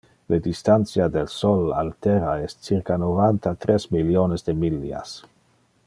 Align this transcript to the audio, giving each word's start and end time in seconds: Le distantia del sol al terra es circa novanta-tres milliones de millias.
Le 0.33 0.37
distantia 0.45 1.05
del 1.15 1.27
sol 1.33 1.67
al 1.81 1.91
terra 2.07 2.31
es 2.45 2.57
circa 2.69 2.99
novanta-tres 3.05 3.87
milliones 3.99 4.47
de 4.49 4.57
millias. 4.65 5.15